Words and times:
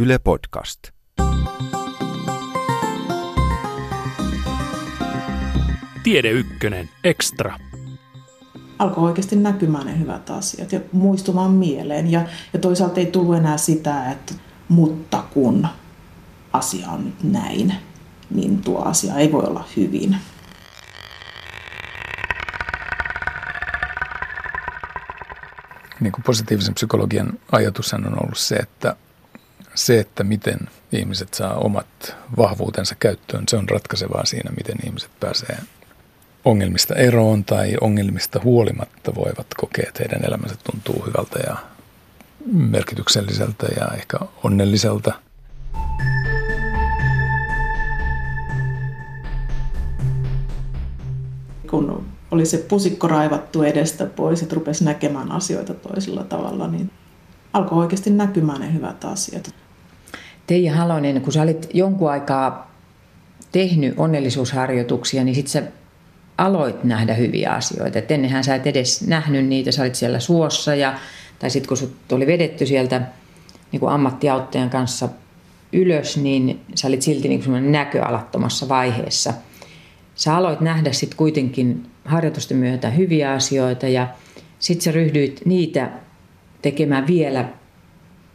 Yle 0.00 0.18
Podcast. 0.18 0.78
Tiede 6.02 6.30
Ykkönen, 6.30 6.88
Extra. 7.04 7.58
alkoi 8.78 9.04
oikeasti 9.04 9.36
näkymään 9.36 9.86
ne 9.86 9.98
hyvät 9.98 10.30
asiat 10.30 10.72
ja 10.72 10.80
muistumaan 10.92 11.50
mieleen. 11.50 12.12
Ja, 12.12 12.26
ja 12.52 12.58
toisaalta 12.58 13.00
ei 13.00 13.06
tullut 13.06 13.36
enää 13.36 13.56
sitä, 13.56 14.10
että 14.10 14.34
mutta 14.68 15.24
kun 15.34 15.68
asia 16.52 16.88
on 16.88 17.04
nyt 17.04 17.22
näin, 17.22 17.74
niin 18.30 18.62
tuo 18.62 18.82
asia 18.82 19.14
ei 19.14 19.32
voi 19.32 19.44
olla 19.44 19.64
hyvin. 19.76 20.16
Niin 26.00 26.12
kuin 26.12 26.24
positiivisen 26.24 26.74
psykologian 26.74 27.32
ajatus 27.52 27.94
on 27.94 28.06
ollut 28.06 28.38
se, 28.38 28.56
että 28.56 28.96
se, 29.78 30.00
että 30.00 30.24
miten 30.24 30.58
ihmiset 30.92 31.34
saa 31.34 31.54
omat 31.54 32.16
vahvuutensa 32.36 32.94
käyttöön, 32.94 33.44
se 33.48 33.56
on 33.56 33.68
ratkaisevaa 33.68 34.24
siinä, 34.24 34.50
miten 34.56 34.76
ihmiset 34.86 35.10
pääsee 35.20 35.58
ongelmista 36.44 36.94
eroon 36.94 37.44
tai 37.44 37.76
ongelmista 37.80 38.40
huolimatta 38.44 39.14
voivat 39.14 39.46
kokea, 39.56 39.84
että 39.88 40.02
heidän 40.02 40.24
elämänsä 40.28 40.56
tuntuu 40.72 41.04
hyvältä 41.06 41.38
ja 41.46 41.56
merkitykselliseltä 42.52 43.66
ja 43.80 43.88
ehkä 43.96 44.18
onnelliselta. 44.44 45.12
Kun 51.70 52.06
oli 52.30 52.46
se 52.46 52.58
pusikko 52.58 53.08
raivattu 53.08 53.62
edestä 53.62 54.06
pois, 54.06 54.42
että 54.42 54.54
rupesi 54.54 54.84
näkemään 54.84 55.32
asioita 55.32 55.74
toisella 55.74 56.24
tavalla, 56.24 56.68
niin 56.68 56.90
alkoi 57.52 57.78
oikeasti 57.78 58.10
näkymään 58.10 58.60
ne 58.60 58.72
hyvät 58.72 59.04
asiat. 59.04 59.54
Teija 60.48 60.74
Halonen, 60.74 61.20
kun 61.20 61.32
sä 61.32 61.42
olit 61.42 61.70
jonkun 61.74 62.10
aikaa 62.10 62.70
tehnyt 63.52 63.94
onnellisuusharjoituksia, 63.96 65.24
niin 65.24 65.34
sitten 65.34 65.52
sä 65.52 65.62
aloit 66.38 66.84
nähdä 66.84 67.14
hyviä 67.14 67.52
asioita. 67.52 67.98
Et 67.98 68.10
ennenhän 68.10 68.44
sä 68.44 68.54
et 68.54 68.66
edes 68.66 69.06
nähnyt 69.06 69.46
niitä, 69.46 69.72
sä 69.72 69.82
olit 69.82 69.94
siellä 69.94 70.20
suossa 70.20 70.74
ja, 70.74 70.98
tai 71.38 71.50
sitten 71.50 71.68
kun 71.68 71.76
sut 71.76 72.12
oli 72.12 72.26
vedetty 72.26 72.66
sieltä 72.66 73.02
niin 73.72 73.80
kuin 73.80 73.92
ammattiauttajan 73.92 74.70
kanssa 74.70 75.08
ylös, 75.72 76.16
niin 76.16 76.60
sä 76.74 76.88
olit 76.88 77.02
silti 77.02 77.28
niin 77.28 77.72
näköalattomassa 77.72 78.68
vaiheessa. 78.68 79.34
Sä 80.14 80.36
aloit 80.36 80.60
nähdä 80.60 80.92
sitten 80.92 81.16
kuitenkin 81.16 81.86
harjoitusten 82.04 82.56
myötä 82.56 82.90
hyviä 82.90 83.32
asioita 83.32 83.88
ja 83.88 84.08
sitten 84.58 84.84
sä 84.84 84.92
ryhdyit 84.92 85.40
niitä 85.44 85.90
tekemään 86.62 87.06
vielä 87.06 87.48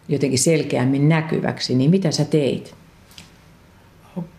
jotenkin 0.08 0.40
selkeämmin 0.40 1.10
näkyväksi, 1.10 1.76
niin 1.76 1.92
mitä 1.92 2.12
sä 2.12 2.26
teit? 2.26 2.76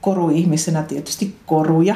Koruihmisenä 0.00 0.82
tietysti 0.82 1.36
koruja. 1.46 1.94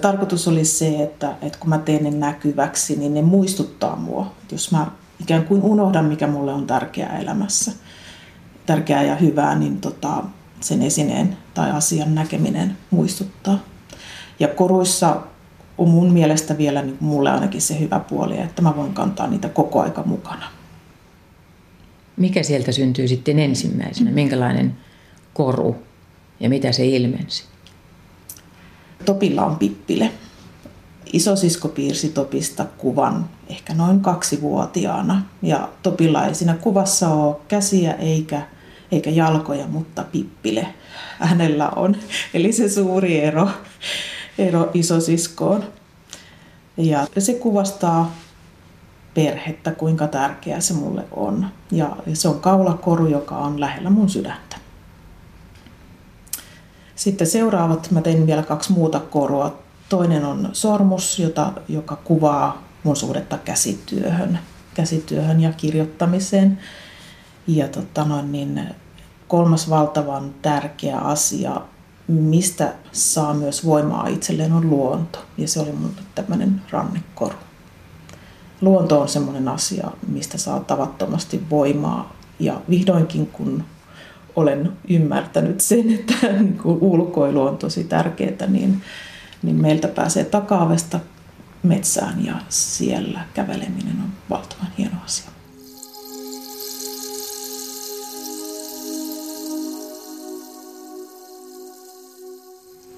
Tarkoitus 0.00 0.48
oli 0.48 0.64
se, 0.64 1.02
että, 1.02 1.36
että 1.42 1.58
kun 1.58 1.70
mä 1.70 1.78
teen 1.78 2.04
ne 2.04 2.10
näkyväksi, 2.10 2.96
niin 2.96 3.14
ne 3.14 3.22
muistuttaa 3.22 3.96
mua. 3.96 4.32
Jos 4.52 4.72
mä 4.72 4.86
ikään 5.20 5.44
kuin 5.44 5.62
unohdan, 5.62 6.04
mikä 6.04 6.26
mulle 6.26 6.52
on 6.52 6.66
tärkeää 6.66 7.18
elämässä, 7.18 7.72
tärkeää 8.66 9.02
ja 9.02 9.16
hyvää, 9.16 9.54
niin 9.54 9.80
tota, 9.80 10.24
sen 10.60 10.82
esineen 10.82 11.36
tai 11.54 11.70
asian 11.70 12.14
näkeminen 12.14 12.76
muistuttaa. 12.90 13.58
Ja 14.40 14.48
koruissa 14.48 15.22
on 15.78 15.88
mun 15.88 16.12
mielestä 16.12 16.58
vielä 16.58 16.82
niin 16.82 16.96
mulle 17.00 17.30
ainakin 17.30 17.62
se 17.62 17.80
hyvä 17.80 18.00
puoli, 18.00 18.40
että 18.40 18.62
mä 18.62 18.76
voin 18.76 18.94
kantaa 18.94 19.26
niitä 19.26 19.48
koko 19.48 19.80
aika 19.80 20.02
mukana. 20.02 20.46
Mikä 22.16 22.42
sieltä 22.42 22.72
syntyy 22.72 23.08
sitten 23.08 23.38
ensimmäisenä? 23.38 24.10
Minkälainen 24.10 24.76
koru 25.34 25.76
ja 26.40 26.48
mitä 26.48 26.72
se 26.72 26.86
ilmensi? 26.86 27.44
Topilla 29.04 29.44
on 29.44 29.56
pippile. 29.56 30.10
Isosisko 31.12 31.68
piirsi 31.68 32.08
Topista 32.08 32.64
kuvan 32.78 33.28
ehkä 33.48 33.74
noin 33.74 34.00
kaksivuotiaana. 34.00 35.22
Ja 35.42 35.68
Topilla 35.82 36.26
ei 36.26 36.34
siinä 36.34 36.54
kuvassa 36.54 37.08
ole 37.08 37.36
käsiä 37.48 37.92
eikä, 37.92 38.42
eikä 38.92 39.10
jalkoja, 39.10 39.66
mutta 39.66 40.04
pippile 40.12 40.66
hänellä 41.18 41.68
on. 41.68 41.96
Eli 42.34 42.52
se 42.52 42.68
suuri 42.68 43.20
ero, 43.20 43.48
ero 44.38 44.70
isosiskoon. 44.74 45.64
Ja 46.76 47.06
se 47.18 47.34
kuvastaa 47.34 48.16
perhettä, 49.16 49.70
kuinka 49.70 50.06
tärkeä 50.06 50.60
se 50.60 50.74
mulle 50.74 51.04
on. 51.10 51.46
Ja 51.70 51.96
se 52.14 52.28
on 52.28 52.40
kaulakoru, 52.40 53.06
joka 53.06 53.36
on 53.36 53.60
lähellä 53.60 53.90
mun 53.90 54.08
sydäntä. 54.08 54.56
Sitten 56.96 57.26
seuraavat, 57.26 57.90
mä 57.90 58.00
tein 58.00 58.26
vielä 58.26 58.42
kaksi 58.42 58.72
muuta 58.72 59.00
korua. 59.00 59.58
Toinen 59.88 60.24
on 60.24 60.48
sormus, 60.52 61.18
jota, 61.18 61.52
joka 61.68 61.96
kuvaa 61.96 62.62
mun 62.82 62.96
suhdetta 62.96 63.38
käsityöhön, 63.38 64.38
käsityöhön 64.74 65.40
ja 65.40 65.52
kirjoittamiseen. 65.52 66.58
Ja 67.46 67.68
tota 67.68 68.04
noin, 68.04 68.32
niin 68.32 68.74
kolmas 69.28 69.70
valtavan 69.70 70.34
tärkeä 70.42 70.98
asia, 70.98 71.60
mistä 72.08 72.72
saa 72.92 73.34
myös 73.34 73.66
voimaa 73.66 74.06
itselleen, 74.06 74.52
on 74.52 74.70
luonto. 74.70 75.18
Ja 75.38 75.48
se 75.48 75.60
oli 75.60 75.72
mun 75.72 75.94
tämmöinen 76.14 76.62
rannekoru. 76.70 77.45
Luonto 78.60 79.00
on 79.00 79.08
semmoinen 79.08 79.48
asia, 79.48 79.90
mistä 80.08 80.38
saa 80.38 80.60
tavattomasti 80.60 81.50
voimaa. 81.50 82.16
Ja 82.38 82.60
vihdoinkin, 82.70 83.26
kun 83.26 83.64
olen 84.36 84.72
ymmärtänyt 84.88 85.60
sen, 85.60 85.94
että 85.94 86.14
niin 86.42 86.60
ulkoilu 86.64 87.42
on 87.42 87.58
tosi 87.58 87.84
tärkeää, 87.84 88.46
niin, 88.48 88.82
niin 89.42 89.56
meiltä 89.56 89.88
pääsee 89.88 90.24
takaavesta 90.24 91.00
metsään 91.62 92.24
ja 92.24 92.34
siellä 92.48 93.20
käveleminen 93.34 93.96
on 94.04 94.12
valtavan 94.30 94.68
hieno 94.78 94.96
asia. 95.04 95.35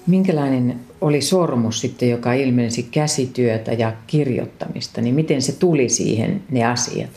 Minkälainen 0.09 0.79
oli 1.01 1.21
sormus 1.21 1.81
sitten, 1.81 2.09
joka 2.09 2.33
ilmensi 2.33 2.83
käsityötä 2.83 3.73
ja 3.73 3.93
kirjoittamista, 4.07 5.01
niin 5.01 5.15
miten 5.15 5.41
se 5.41 5.51
tuli 5.51 5.89
siihen 5.89 6.43
ne 6.51 6.65
asiat? 6.65 7.09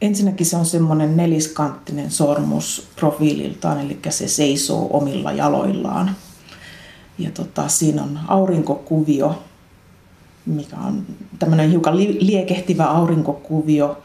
Ensinnäkin 0.00 0.46
se 0.46 0.56
on 0.56 0.66
semmoinen 0.66 1.16
neliskanttinen 1.16 2.10
sormus 2.10 2.88
profiililtaan, 2.96 3.80
eli 3.80 3.98
se 4.08 4.28
seisoo 4.28 4.88
omilla 4.90 5.32
jaloillaan. 5.32 6.16
Ja 7.18 7.30
tota, 7.30 7.68
siinä 7.68 8.02
on 8.02 8.18
aurinkokuvio, 8.28 9.42
mikä 10.46 10.76
on 10.76 11.06
tämmöinen 11.38 11.70
hiukan 11.70 11.96
liekehtivä 11.98 12.84
aurinkokuvio, 12.84 14.02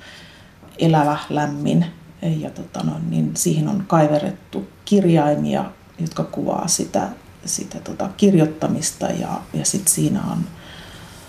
elävä, 0.80 1.18
lämmin. 1.30 1.86
Ja 2.22 2.50
tota, 2.50 2.84
no, 2.84 2.94
niin 3.10 3.32
siihen 3.36 3.68
on 3.68 3.84
kaiverettu 3.88 4.68
kirjaimia, 4.86 5.66
jotka 6.00 6.24
kuvaa 6.24 6.68
sitä, 6.68 7.10
sitä 7.46 7.80
tota, 7.80 8.10
kirjoittamista 8.18 9.06
ja, 9.06 9.42
ja 9.54 9.66
sitten 9.66 9.94
siinä 9.94 10.24
on 10.32 10.38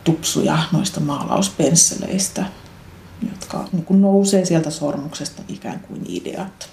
tupsuja 0.05 0.59
noista 0.73 1.01
maalauspensseleistä 1.01 2.45
jotka 3.23 3.69
niin 3.73 3.85
kuin 3.85 4.01
nousee 4.01 4.45
sieltä 4.45 4.71
sormuksesta 4.71 5.43
ikään 5.49 5.81
kuin 5.81 6.01
ideat. 6.09 6.71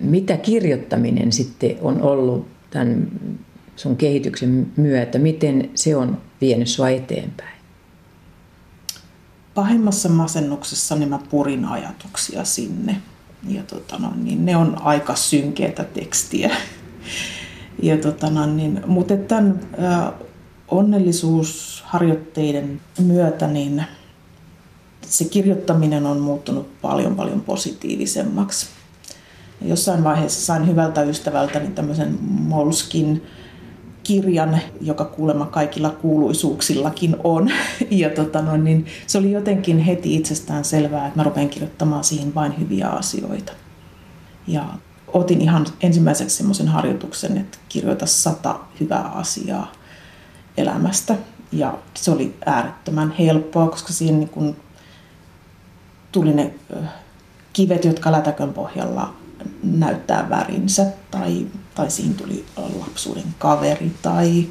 Mitä 0.00 0.36
kirjoittaminen 0.36 1.32
sitten 1.32 1.76
on 1.80 2.02
ollut 2.02 2.48
tämän 2.70 3.08
sun 3.76 3.96
kehityksen 3.96 4.72
myötä? 4.76 5.18
Miten 5.18 5.70
se 5.74 5.96
on 5.96 6.20
vienyt 6.40 6.68
sua 6.68 6.88
eteenpäin? 6.88 7.58
Pahimmassa 9.54 10.08
masennuksessa 10.08 10.96
niin 10.96 11.08
mä 11.08 11.18
purin 11.30 11.64
ajatuksia 11.64 12.44
sinne. 12.44 12.96
Ja 13.48 13.62
tota 13.62 13.98
no, 13.98 14.12
niin 14.16 14.46
ne 14.46 14.56
on 14.56 14.82
aika 14.82 15.16
synkeätä 15.16 15.84
tekstiä. 15.84 16.56
Ja 17.82 17.96
tota 17.96 18.30
no, 18.30 18.46
niin, 18.46 18.82
mutta 18.86 19.16
tämän 19.16 19.60
onnellisuusharjoitteiden 20.68 22.80
myötä 23.00 23.46
niin 23.46 23.84
se 25.06 25.24
kirjoittaminen 25.24 26.06
on 26.06 26.20
muuttunut 26.20 26.80
paljon 26.82 27.16
paljon 27.16 27.40
positiivisemmaksi. 27.40 28.66
Jossain 29.62 30.04
vaiheessa 30.04 30.46
sain 30.46 30.66
hyvältä 30.66 31.02
ystävältäni 31.02 31.68
tämmöisen 31.68 32.18
Molskin 32.22 33.22
kirjan, 34.04 34.60
joka 34.80 35.04
kuulemma 35.04 35.46
kaikilla 35.46 35.90
kuuluisuuksillakin 35.90 37.16
on. 37.24 37.50
Ja 37.90 38.10
tota 38.10 38.42
no, 38.42 38.56
niin 38.56 38.86
se 39.06 39.18
oli 39.18 39.32
jotenkin 39.32 39.78
heti 39.78 40.14
itsestään 40.14 40.64
selvää, 40.64 41.06
että 41.06 41.18
mä 41.18 41.24
rupean 41.24 41.48
kirjoittamaan 41.48 42.04
siihen 42.04 42.34
vain 42.34 42.58
hyviä 42.60 42.88
asioita. 42.88 43.52
Ja 44.46 44.64
otin 45.06 45.40
ihan 45.40 45.66
ensimmäiseksi 45.80 46.36
semmoisen 46.36 46.68
harjoituksen, 46.68 47.38
että 47.38 47.58
kirjoita 47.68 48.06
sata 48.06 48.60
hyvää 48.80 49.08
asiaa 49.08 49.72
elämästä. 50.56 51.14
Ja 51.52 51.78
se 51.94 52.10
oli 52.10 52.36
äärettömän 52.46 53.14
helppoa, 53.18 53.68
koska 53.68 53.92
siihen 53.92 54.20
niin 54.20 54.28
kun 54.28 54.56
tuli 56.12 56.32
ne 56.32 56.54
kivet, 57.52 57.84
jotka 57.84 58.12
lätäkön 58.12 58.52
pohjalla 58.52 59.14
näyttää 59.62 60.30
värinsä 60.30 60.86
tai, 61.10 61.46
tai 61.74 61.90
siinä 61.90 62.14
tuli 62.14 62.44
lapsuuden 62.56 63.34
kaveri 63.38 63.92
tai, 64.02 64.46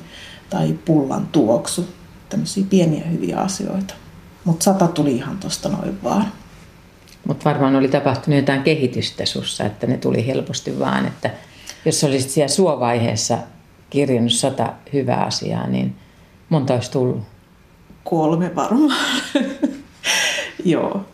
tai 0.50 0.74
pullan 0.86 1.28
tuoksu. 1.28 1.88
Tämmöisiä 2.30 2.66
pieniä 2.70 3.08
hyviä 3.08 3.38
asioita. 3.38 3.94
Mutta 4.44 4.64
sata 4.64 4.88
tuli 4.88 5.16
ihan 5.16 5.38
tuosta 5.38 5.70
noin 5.70 6.04
vaan. 6.04 6.32
Mutta 7.28 7.50
varmaan 7.50 7.76
oli 7.76 7.88
tapahtunut 7.88 8.40
jotain 8.40 8.64
kehitystä 8.64 9.26
sussa, 9.26 9.64
että 9.64 9.88
ne 9.88 9.98
tuli 9.98 10.28
helposti 10.28 10.80
vaan, 10.80 11.06
että 11.06 11.30
jos 11.86 12.04
olisit 12.04 12.30
siellä 12.30 12.48
suovaiheessa 12.48 13.38
kirjannut 13.90 14.32
sata 14.32 14.74
hyvää 14.94 15.24
asiaa, 15.24 15.68
niin 15.68 15.96
monta 16.50 16.74
olisi 16.74 16.92
tullut? 16.92 17.22
Kolme 18.04 18.56
varmaan. 18.56 19.22
Joo. 20.66 21.06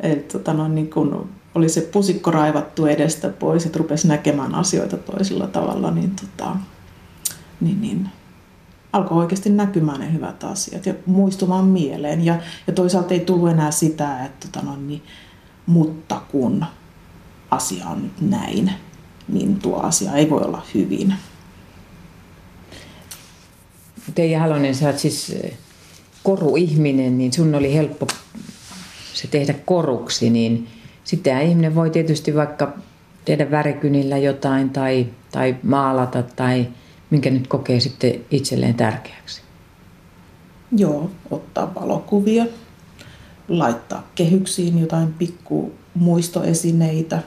Eli 0.00 0.16
tota, 0.16 0.52
no, 0.52 0.68
niin 0.68 0.90
kun 0.90 1.28
oli 1.54 1.68
se 1.68 1.80
pusikko 1.80 2.30
raivattu 2.30 2.86
edestä 2.86 3.28
pois, 3.28 3.66
että 3.66 3.78
rupesi 3.78 4.08
näkemään 4.08 4.54
asioita 4.54 4.96
toisella 4.96 5.46
tavalla, 5.46 5.90
niin, 5.90 6.16
tota, 6.16 6.56
niin, 7.60 7.80
niin 7.80 8.08
alkoi 8.92 9.18
oikeasti 9.18 9.50
näkymään 9.50 10.00
ne 10.00 10.12
hyvät 10.12 10.44
asiat 10.44 10.86
ja 10.86 10.94
muistumaan 11.06 11.64
mieleen. 11.64 12.24
Ja, 12.24 12.38
ja 12.66 12.72
toisaalta 12.72 13.14
ei 13.14 13.20
tullut 13.20 13.50
enää 13.50 13.70
sitä, 13.70 14.24
että 14.24 14.48
tota, 14.48 14.66
no, 14.66 14.76
niin, 14.76 15.02
mutta 15.66 16.20
kun 16.30 16.64
asia 17.50 17.86
on 17.86 18.02
nyt 18.02 18.20
näin, 18.20 18.72
niin 19.28 19.56
tuo 19.56 19.80
asia 19.80 20.14
ei 20.14 20.30
voi 20.30 20.42
olla 20.42 20.62
hyvin. 20.74 21.14
Teija 24.14 24.40
Halonen, 24.40 24.74
sä 24.74 24.86
oot 24.86 24.98
siis 24.98 25.30
eh, 25.30 25.58
koruihminen, 26.22 27.18
niin 27.18 27.32
sun 27.32 27.54
oli 27.54 27.74
helppo 27.74 28.06
se 29.14 29.28
tehdä 29.28 29.54
koruksi, 29.64 30.30
niin 30.30 30.68
sitten 31.08 31.42
ihminen 31.42 31.74
voi 31.74 31.90
tietysti 31.90 32.34
vaikka 32.34 32.72
tehdä 33.24 33.50
värikynillä 33.50 34.18
jotain 34.18 34.70
tai, 34.70 35.06
tai 35.32 35.56
maalata 35.62 36.22
tai 36.22 36.68
minkä 37.10 37.30
nyt 37.30 37.46
kokee 37.46 37.80
sitten 37.80 38.14
itselleen 38.30 38.74
tärkeäksi. 38.74 39.42
Joo, 40.76 41.10
ottaa 41.30 41.74
valokuvia, 41.74 42.46
laittaa 43.48 44.08
kehyksiin 44.14 44.78
jotain 44.78 45.12
pikku 45.12 45.72
muistoesineitä. 45.94 47.22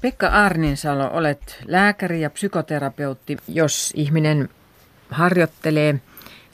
Pekka 0.00 0.28
Arninsalo, 0.28 1.10
olet 1.12 1.58
lääkäri 1.66 2.20
ja 2.20 2.30
psykoterapeutti. 2.30 3.36
Jos 3.48 3.92
ihminen 3.96 4.48
harjoittelee, 5.10 6.00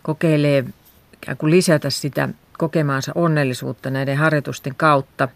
kokeilee 0.02 0.64
ikään 1.12 1.36
kuin 1.36 1.50
lisätä 1.50 1.90
sitä 1.90 2.28
kokemaansa 2.58 3.12
onnellisuutta 3.14 3.90
näiden 3.90 4.16
harjoitusten 4.16 4.74
kautta, 4.74 5.28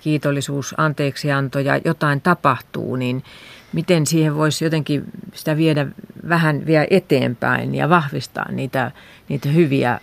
kiitollisuus, 0.00 0.74
anteeksianto 0.76 1.58
ja 1.58 1.80
jotain 1.84 2.20
tapahtuu, 2.20 2.96
niin 2.96 3.24
miten 3.72 4.06
siihen 4.06 4.34
voisi 4.34 4.64
jotenkin 4.64 5.04
sitä 5.34 5.56
viedä 5.56 5.86
vähän 6.28 6.66
vielä 6.66 6.86
eteenpäin 6.90 7.74
ja 7.74 7.88
vahvistaa 7.88 8.52
niitä, 8.52 8.90
niitä 9.28 9.48
hyviä 9.48 10.00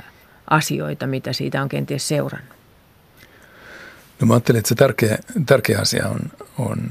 asioita, 0.49 1.07
mitä 1.07 1.33
siitä 1.33 1.61
on 1.61 1.69
kenties 1.69 2.07
seurannut? 2.07 2.55
No 4.19 4.27
mä 4.27 4.33
ajattelin, 4.33 4.59
että 4.59 4.69
se 4.69 4.75
tärkeä, 4.75 5.17
tärkeä 5.45 5.79
asia 5.79 6.07
on, 6.07 6.19
on 6.57 6.89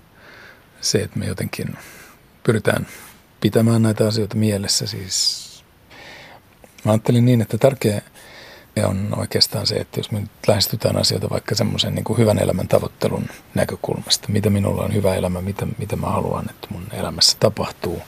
se, 0.81 0.99
että 0.99 1.19
me 1.19 1.27
jotenkin 1.27 1.67
pyritään 2.43 2.87
pitämään 3.41 3.83
näitä 3.83 4.07
asioita 4.07 4.37
mielessä. 4.37 4.87
Siis 4.87 5.50
mä 6.85 6.93
ajattelin 6.93 7.25
niin, 7.25 7.41
että 7.41 7.59
tärkeä 7.59 8.03
on 8.87 9.15
oikeastaan 9.17 9.67
se, 9.67 9.75
että 9.75 10.01
jos 10.01 10.11
me 10.11 10.21
nyt 10.21 10.31
lähestytään 10.49 10.97
asioita 10.97 11.31
vaikka 11.31 11.55
semmoisen 11.55 11.95
niin 11.95 12.19
hyvän 12.19 12.39
elämän 12.39 12.69
tavoittelun 12.69 13.29
näkökulmasta, 13.55 14.29
mitä 14.29 14.51
minulla 14.51 14.83
on 14.83 14.95
hyvä 14.95 15.15
elämä, 15.15 15.41
mitä, 15.41 15.67
mitä 15.79 15.97
mä 15.97 16.07
haluan, 16.07 16.51
että 16.51 16.67
mun 16.71 16.87
elämässä 16.93 17.37
tapahtuu 17.41 18.03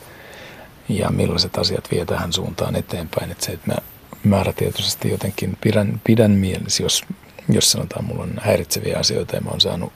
ja 0.88 1.10
millaiset 1.10 1.58
asiat 1.58 1.90
vie 1.90 2.04
tähän 2.04 2.32
suuntaan 2.32 2.76
eteenpäin. 2.76 3.30
Että 3.30 3.44
se, 3.44 3.52
että 3.52 3.72
mä 3.72 3.76
määrätietoisesti 4.24 5.10
jotenkin 5.10 5.58
pidän, 5.60 6.00
pidän 6.04 6.30
mielessä, 6.30 6.82
jos, 6.82 7.04
jos 7.48 7.72
sanotaan, 7.72 8.04
mulla 8.04 8.22
on 8.22 8.40
häiritseviä 8.40 8.98
asioita 8.98 9.36
ja 9.36 9.40
mä 9.40 9.50
oon 9.50 9.60
saanut 9.60 9.92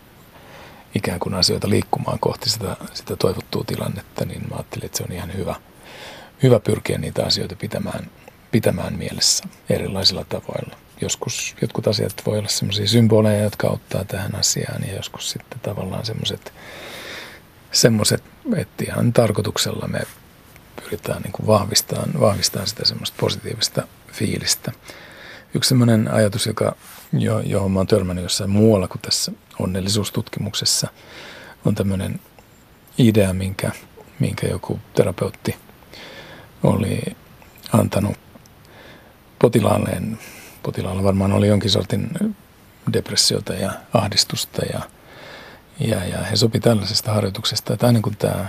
ikään 0.94 1.20
kuin 1.20 1.34
asioita 1.34 1.70
liikkumaan 1.70 2.18
kohti 2.18 2.50
sitä, 2.50 2.76
sitä 2.94 3.16
toivottua 3.16 3.64
tilannetta, 3.66 4.24
niin 4.24 4.42
mä 4.50 4.56
ajattelin, 4.56 4.86
että 4.86 4.98
se 4.98 5.04
on 5.04 5.12
ihan 5.12 5.34
hyvä, 5.34 5.54
hyvä 6.42 6.60
pyrkiä 6.60 6.98
niitä 6.98 7.26
asioita 7.26 7.56
pitämään, 7.56 8.10
pitämään 8.56 8.98
mielessä 8.98 9.44
erilaisilla 9.70 10.24
tavoilla. 10.24 10.76
Joskus 11.00 11.56
jotkut 11.62 11.86
asiat 11.86 12.22
voi 12.26 12.38
olla 12.38 12.48
sellaisia 12.48 12.88
symboleja, 12.88 13.42
jotka 13.42 13.68
auttaa 13.68 14.04
tähän 14.04 14.34
asiaan 14.34 14.82
ja 14.88 14.94
joskus 14.94 15.30
sitten 15.30 15.60
tavallaan 15.60 16.06
semmoiset, 16.06 16.52
semmoiset 17.72 18.22
että 18.56 18.84
ihan 18.88 19.12
tarkoituksella 19.12 19.88
me 19.88 20.00
pyritään 20.82 21.22
niin 21.22 21.46
vahvistamaan, 21.46 22.20
vahvistamaan 22.20 22.68
sitä 22.68 22.84
semmoista 22.84 23.16
positiivista 23.20 23.82
fiilistä. 24.12 24.72
Yksi 25.54 25.68
semmoinen 25.68 26.10
ajatus, 26.10 26.46
joka, 26.46 26.76
jo, 27.12 27.40
johon 27.40 27.72
mä 27.72 27.80
oon 27.80 27.86
törmännyt 27.86 28.22
jossain 28.22 28.50
muualla 28.50 28.88
kuin 28.88 29.02
tässä 29.02 29.32
onnellisuustutkimuksessa, 29.58 30.88
on 31.64 31.74
tämmöinen 31.74 32.20
idea, 32.98 33.32
minkä, 33.34 33.70
minkä 34.18 34.46
joku 34.46 34.80
terapeutti 34.94 35.56
oli 36.62 37.02
antanut 37.72 38.25
potilaalleen. 39.38 40.18
Potilaalla 40.62 41.02
varmaan 41.02 41.32
oli 41.32 41.48
jonkin 41.48 41.70
sortin 41.70 42.10
depressiota 42.92 43.52
ja 43.52 43.72
ahdistusta 43.94 44.62
ja, 44.72 44.80
ja, 45.80 46.04
ja 46.04 46.18
he 46.18 46.36
sopi 46.36 46.60
tällaisesta 46.60 47.12
harjoituksesta, 47.12 47.74
että 47.74 47.86
aina 47.86 48.00
kun 48.00 48.16
tämä 48.16 48.46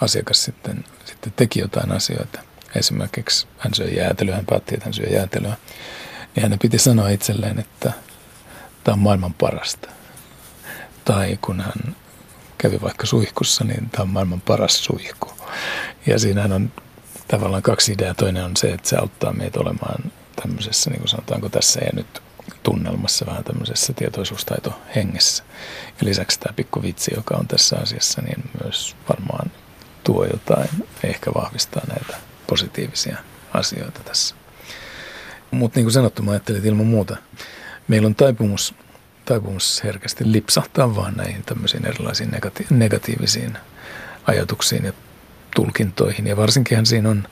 asiakas 0.00 0.44
sitten, 0.44 0.84
sitten 1.04 1.32
teki 1.36 1.60
jotain 1.60 1.92
asioita, 1.92 2.40
esimerkiksi 2.76 3.46
hän 3.58 3.74
söi 3.74 3.96
jäätelöä, 3.96 4.36
hän 4.36 4.46
päätti, 4.46 4.74
että 4.74 4.84
hän 4.84 4.94
syö 4.94 5.06
jäätelöä, 5.06 5.56
niin 6.36 6.50
hän 6.50 6.58
piti 6.58 6.78
sanoa 6.78 7.08
itselleen, 7.08 7.58
että 7.58 7.92
tämä 8.84 8.92
on 8.92 8.98
maailman 8.98 9.34
parasta. 9.34 9.88
Tai 11.04 11.38
kun 11.42 11.60
hän 11.60 11.96
kävi 12.58 12.80
vaikka 12.82 13.06
suihkussa, 13.06 13.64
niin 13.64 13.90
tämä 13.90 14.02
on 14.02 14.08
maailman 14.08 14.40
paras 14.40 14.84
suihku. 14.84 15.32
Ja 16.06 16.18
siinä 16.18 16.44
on 16.54 16.72
tavallaan 17.30 17.62
kaksi 17.62 17.92
ideaa. 17.92 18.14
Toinen 18.14 18.44
on 18.44 18.56
se, 18.56 18.72
että 18.72 18.88
se 18.88 18.96
auttaa 18.96 19.32
meitä 19.32 19.60
olemaan 19.60 20.12
tämmöisessä, 20.42 20.90
niin 20.90 21.00
kuin 21.00 21.08
sanotaanko 21.08 21.48
tässä 21.48 21.80
ja 21.80 21.90
nyt 21.92 22.22
tunnelmassa, 22.62 23.26
vähän 23.26 23.44
tämmöisessä 23.44 23.92
tietoisuustaito 23.92 24.80
hengessä. 24.96 25.44
Ja 26.00 26.06
lisäksi 26.06 26.40
tämä 26.40 26.52
pikku 26.52 26.82
vitsi, 26.82 27.12
joka 27.16 27.36
on 27.36 27.48
tässä 27.48 27.76
asiassa, 27.76 28.22
niin 28.22 28.50
myös 28.62 28.96
varmaan 29.08 29.50
tuo 30.04 30.24
jotain, 30.24 30.68
ehkä 31.04 31.30
vahvistaa 31.34 31.82
näitä 31.88 32.16
positiivisia 32.46 33.16
asioita 33.54 34.00
tässä. 34.04 34.34
Mutta 35.50 35.78
niin 35.78 35.84
kuin 35.84 35.92
sanottu, 35.92 36.22
mä 36.22 36.30
ajattelin, 36.30 36.58
että 36.58 36.68
ilman 36.68 36.86
muuta 36.86 37.16
meillä 37.88 38.06
on 38.06 38.14
taipumus, 38.14 38.74
taipumus 39.24 39.84
herkästi 39.84 40.32
lipsahtaa 40.32 40.96
vaan 40.96 41.14
näihin 41.16 41.42
tämmöisiin 41.42 41.86
erilaisiin 41.86 42.30
negati- 42.30 42.66
negatiivisiin 42.70 43.58
ajatuksiin 44.26 44.84
ja 44.84 44.92
tulkintoihin. 45.56 46.26
Ja 46.26 46.36
varsinkin 46.36 46.86
siinä 46.86 47.10
on 47.10 47.28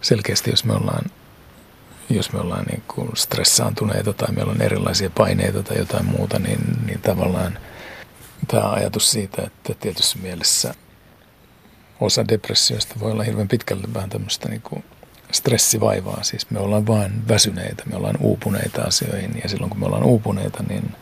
selkeästi, 0.00 0.50
jos 0.50 0.64
me 0.64 0.72
ollaan, 0.72 1.04
jos 2.10 2.32
me 2.32 2.40
ollaan 2.40 2.64
niin 2.64 2.82
kuin 2.88 3.16
stressaantuneita 3.16 4.12
tai 4.12 4.32
meillä 4.32 4.52
on 4.52 4.62
erilaisia 4.62 5.10
paineita 5.10 5.62
tai 5.62 5.78
jotain 5.78 6.04
muuta, 6.04 6.38
niin, 6.38 6.60
niin 6.86 7.00
tavallaan 7.00 7.58
tämä 8.48 8.70
ajatus 8.70 9.10
siitä, 9.10 9.42
että 9.42 9.74
tietyssä 9.74 10.18
mielessä 10.18 10.74
osa 12.00 12.28
depressiosta 12.28 12.94
voi 13.00 13.12
olla 13.12 13.22
hirveän 13.22 13.48
pitkälle 13.48 13.94
vähän 13.94 14.10
tämmöistä 14.10 14.48
niin 14.48 14.62
kuin 14.62 14.84
stressivaivaa. 15.32 16.22
Siis 16.22 16.50
me 16.50 16.58
ollaan 16.58 16.86
vain 16.86 17.28
väsyneitä, 17.28 17.82
me 17.86 17.96
ollaan 17.96 18.16
uupuneita 18.20 18.82
asioihin 18.82 19.40
ja 19.42 19.48
silloin 19.48 19.70
kun 19.70 19.80
me 19.80 19.86
ollaan 19.86 20.04
uupuneita, 20.04 20.62
niin 20.68 20.94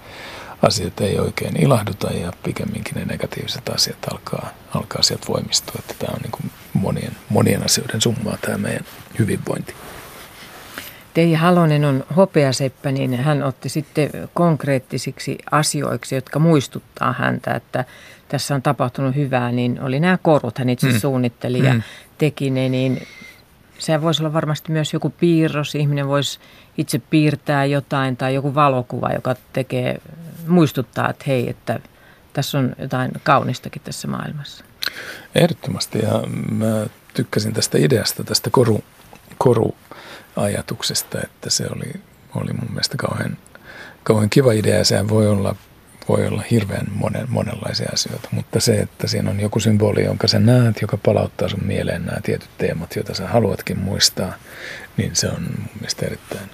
asiat 0.63 1.01
ei 1.01 1.19
oikein 1.19 1.63
ilahduta 1.63 2.13
ja 2.13 2.33
pikemminkin 2.43 2.95
ne 2.95 3.05
negatiiviset 3.05 3.69
asiat 3.69 4.13
alkaa, 4.13 4.51
alkaa 4.75 5.03
sieltä 5.03 5.27
voimistua. 5.29 5.75
Että 5.79 5.95
tämä 5.99 6.13
on 6.15 6.21
niin 6.23 6.33
kuin 6.33 6.51
monien, 6.73 7.13
monien 7.29 7.65
asioiden 7.65 8.01
summaa 8.01 8.39
tämä 8.41 8.59
meidän 8.59 8.85
hyvinvointi. 9.19 9.75
Teija 11.15 11.39
Halonen 11.39 11.85
on 11.85 12.05
hopeaseppä, 12.17 12.93
niin 12.93 13.17
hän 13.17 13.43
otti 13.43 13.69
sitten 13.69 14.11
konkreettisiksi 14.35 15.39
asioiksi, 15.51 16.15
jotka 16.15 16.39
muistuttaa 16.39 17.13
häntä, 17.19 17.55
että 17.55 17.85
tässä 18.29 18.55
on 18.55 18.63
tapahtunut 18.63 19.15
hyvää, 19.15 19.53
niin 19.53 19.81
oli 19.81 20.01
nämä 20.01 20.19
korut, 20.23 20.59
hän 20.59 20.69
itse 20.69 20.93
mm. 20.93 20.99
suunnitteli 20.99 21.65
ja 21.65 21.75
mm. 21.75 21.83
teki 22.19 22.51
ne, 22.51 22.69
niin 22.69 23.07
se 23.79 24.03
voisi 24.03 24.23
olla 24.23 24.33
varmasti 24.33 24.73
myös 24.73 24.93
joku 24.93 25.11
piirros, 25.11 25.75
ihminen 25.75 26.09
voisi 26.09 26.39
itse 26.79 26.99
piirtää 26.99 27.65
jotain 27.65 28.17
tai 28.17 28.35
joku 28.35 28.55
valokuva, 28.55 29.13
joka 29.13 29.35
tekee, 29.53 29.99
muistuttaa, 30.47 31.11
että 31.11 31.25
hei, 31.27 31.51
että 31.51 31.81
tässä 32.33 32.59
on 32.59 32.75
jotain 32.79 33.11
kaunistakin 33.23 33.83
tässä 33.83 34.09
maailmassa. 34.09 34.65
Ehdottomasti 35.35 35.99
ja 35.99 36.23
mä 36.51 36.87
tykkäsin 37.15 37.53
tästä 37.53 37.79
ideasta, 37.79 38.25
tästä 38.25 38.51
koru, 38.51 38.85
koru 39.39 39.75
ajatuksesta, 40.37 41.19
että 41.25 41.51
se 41.51 41.67
oli, 41.77 41.93
oli 42.35 42.53
mun 42.53 42.69
mielestä 42.71 42.97
kauhean, 42.97 43.37
kauhean 44.03 44.31
kiva 44.31 44.53
idea 44.53 44.77
ja 44.77 44.85
sehän 44.85 45.09
voi 45.09 45.29
olla, 45.29 45.57
voi 46.09 46.27
olla 46.27 46.43
hirveän 46.51 46.87
monen, 46.95 47.27
monenlaisia 47.29 47.89
asioita, 47.93 48.29
mutta 48.33 48.61
se, 48.61 48.75
että 48.75 49.07
siinä 49.07 49.31
on 49.31 49.41
joku 49.41 49.61
symboli, 49.61 50.05
jonka 50.05 50.29
sä 50.29 50.39
näet, 50.39 50.81
joka 50.83 50.97
palauttaa 50.97 51.49
sun 51.49 51.65
mieleen 51.65 52.07
nämä 52.07 52.21
tietyt 52.23 52.51
teemat, 52.59 52.97
joita 52.97 53.15
sä 53.15 53.29
haluatkin 53.29 53.79
muistaa, 53.79 54.33
niin 54.97 55.17
se 55.17 55.29
on 55.29 55.43
mun 55.43 55.69
mielestä 55.75 56.07
erittäin 56.07 56.51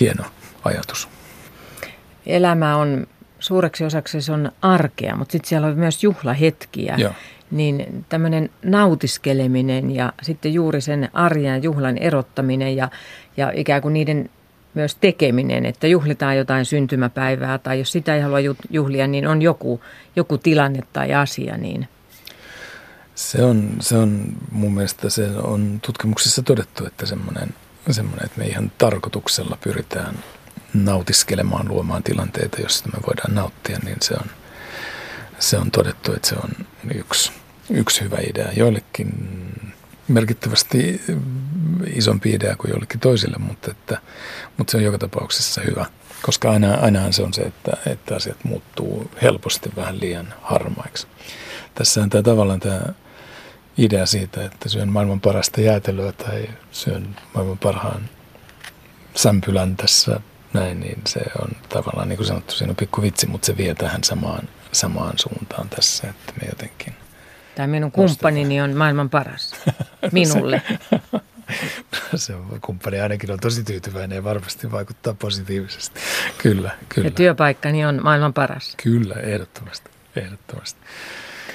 hieno 0.00 0.24
ajatus. 0.64 1.08
Elämä 2.26 2.76
on 2.76 3.06
suureksi 3.38 3.84
osaksi 3.84 4.22
se 4.22 4.32
on 4.32 4.52
arkea, 4.62 5.16
mutta 5.16 5.32
sitten 5.32 5.48
siellä 5.48 5.66
on 5.66 5.78
myös 5.78 6.04
juhlahetkiä. 6.04 6.94
Joo. 6.98 7.12
Niin 7.50 8.04
tämmöinen 8.08 8.50
nautiskeleminen 8.62 9.94
ja 9.94 10.12
sitten 10.22 10.54
juuri 10.54 10.80
sen 10.80 11.08
arjen 11.12 11.62
juhlan 11.62 11.98
erottaminen 11.98 12.76
ja, 12.76 12.90
ja 13.36 13.52
ikään 13.54 13.82
kuin 13.82 13.92
niiden 13.92 14.30
myös 14.74 14.94
tekeminen, 14.94 15.66
että 15.66 15.86
juhlitaan 15.86 16.36
jotain 16.36 16.64
syntymäpäivää 16.64 17.58
tai 17.58 17.78
jos 17.78 17.92
sitä 17.92 18.14
ei 18.14 18.20
halua 18.20 18.38
juhlia, 18.70 19.06
niin 19.06 19.26
on 19.26 19.42
joku, 19.42 19.80
joku 20.16 20.38
tilanne 20.38 20.82
tai 20.92 21.14
asia. 21.14 21.56
Niin. 21.56 21.88
Se 23.14 23.44
on, 23.44 23.70
se 23.80 23.96
on 23.96 24.22
mun 24.50 24.74
mielestä 24.74 25.10
se 25.10 25.30
on 25.42 25.78
tutkimuksissa 25.86 26.42
todettu, 26.42 26.86
että 26.86 27.06
semmoinen, 27.06 27.48
semmoinen 27.90 28.24
että 28.26 28.38
me 28.38 28.46
ihan 28.46 28.72
tarkoituksella 28.78 29.58
pyritään 29.60 30.14
nautiskelemaan, 30.74 31.68
luomaan 31.68 32.02
tilanteita, 32.02 32.60
joista 32.60 32.88
me 32.88 32.98
voidaan 33.06 33.34
nauttia, 33.34 33.78
niin 33.84 33.96
se 34.02 34.14
on, 34.14 34.26
se 35.38 35.58
on 35.58 35.70
todettu, 35.70 36.12
että 36.12 36.28
se 36.28 36.34
on 36.34 36.50
yksi, 36.94 37.32
yksi 37.70 38.00
hyvä 38.00 38.18
idea. 38.30 38.52
Joillekin 38.52 39.12
merkittävästi 40.08 41.00
isompi 41.94 42.30
idea 42.30 42.56
kuin 42.56 42.70
joillekin 42.70 43.00
toisille, 43.00 43.36
mutta, 43.38 43.70
että, 43.70 43.98
mutta 44.56 44.70
se 44.70 44.76
on 44.76 44.82
joka 44.82 44.98
tapauksessa 44.98 45.60
hyvä. 45.60 45.86
Koska 46.22 46.50
aina, 46.50 46.74
ainahan 46.74 47.12
se 47.12 47.22
on 47.22 47.34
se, 47.34 47.42
että, 47.42 47.76
että 47.86 48.16
asiat 48.16 48.44
muuttuu 48.44 49.10
helposti 49.22 49.70
vähän 49.76 50.00
liian 50.00 50.34
harmaiksi. 50.42 51.06
Tässä 51.74 52.02
on 52.02 52.10
tämä 52.10 52.22
tavallaan 52.22 52.60
tämä 52.60 52.80
idea 53.78 54.06
siitä, 54.06 54.44
että 54.44 54.68
syön 54.68 54.88
maailman 54.88 55.20
parasta 55.20 55.60
jäätelöä 55.60 56.12
tai 56.12 56.48
syön 56.72 57.16
maailman 57.34 57.58
parhaan 57.58 58.08
sämpylän 59.14 59.76
tässä 59.76 60.20
näin, 60.52 60.80
niin 60.80 61.02
se 61.06 61.20
on 61.42 61.48
tavallaan 61.68 62.08
niin 62.08 62.16
kuin 62.16 62.26
sanottu, 62.26 62.54
siinä 62.54 62.70
on 62.70 62.76
pikku 62.76 63.02
vitsi, 63.02 63.26
mutta 63.26 63.46
se 63.46 63.56
vie 63.56 63.74
tähän 63.74 64.04
samaan, 64.04 64.48
samaan 64.76 65.18
suuntaan 65.18 65.68
tässä, 65.68 66.08
että 66.08 66.32
me 66.40 66.48
jotenkin... 66.48 66.94
Tämä 67.54 67.66
minun 67.66 67.92
kumppanini 67.92 68.60
on 68.60 68.76
maailman 68.76 69.10
paras. 69.10 69.54
Minulle. 70.12 70.62
se 72.14 72.34
kumppani 72.60 73.00
ainakin 73.00 73.30
on 73.30 73.40
tosi 73.40 73.64
tyytyväinen 73.64 74.16
ja 74.16 74.24
varmasti 74.24 74.72
vaikuttaa 74.72 75.14
positiivisesti. 75.14 76.00
Kyllä, 76.38 76.70
kyllä. 76.88 77.08
Ja 77.08 77.10
työpaikkani 77.10 77.86
on 77.86 78.00
maailman 78.02 78.32
paras. 78.32 78.74
Kyllä, 78.82 79.14
ehdottomasti, 79.14 79.90
ehdottomasti. 80.16 80.80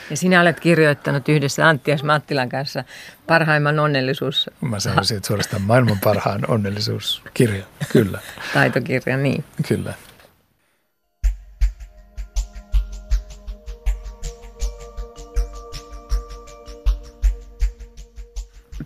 Ja 0.09 0.17
sinä 0.17 0.41
olet 0.41 0.59
kirjoittanut 0.59 1.29
yhdessä 1.29 1.67
Anttias 1.67 2.03
Mattilan 2.03 2.49
kanssa 2.49 2.83
parhaimman 3.27 3.79
onnellisuus... 3.79 4.49
Mä 4.61 4.79
sanoisin, 4.79 5.17
että 5.17 5.27
suorastaan 5.27 5.61
maailman 5.61 5.99
parhaan 6.03 6.41
onnellisuuskirja, 6.47 7.63
kyllä. 7.89 8.19
Taitokirja, 8.53 9.17
niin. 9.17 9.43
Kyllä. 9.67 9.93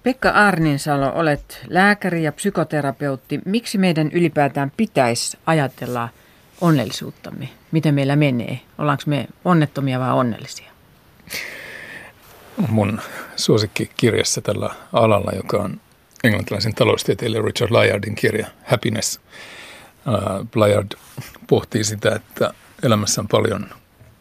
Pekka 0.05 0.29
Arninsalo, 0.29 1.11
olet 1.15 1.61
lääkäri 1.69 2.23
ja 2.23 2.31
psykoterapeutti. 2.31 3.39
Miksi 3.45 3.77
meidän 3.77 4.09
ylipäätään 4.11 4.71
pitäisi 4.77 5.37
ajatella 5.45 6.09
onnellisuuttamme? 6.61 7.49
Miten 7.71 7.95
meillä 7.95 8.15
menee? 8.15 8.59
Ollaanko 8.77 9.03
me 9.05 9.27
onnettomia 9.45 9.99
vai 9.99 10.13
onnellisia? 10.13 10.71
Mun 12.69 13.01
suosikkikirjassa 13.35 14.41
tällä 14.41 14.69
alalla, 14.93 15.31
joka 15.35 15.57
on 15.57 15.81
englantilaisen 16.23 16.75
taloustieteilijä 16.75 17.41
Richard 17.41 17.71
Layardin 17.71 18.15
kirja 18.15 18.47
Happiness. 18.63 19.19
Uh, 20.07 20.47
Layard 20.55 20.91
pohtii 21.47 21.83
sitä, 21.83 22.15
että 22.15 22.53
elämässä 22.83 23.21
on 23.21 23.27
paljon 23.27 23.69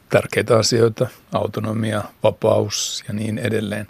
tärkeitä 0.09 0.57
asioita, 0.57 1.07
autonomia, 1.33 2.03
vapaus 2.23 3.05
ja 3.09 3.15
niin 3.15 3.39
edelleen. 3.39 3.89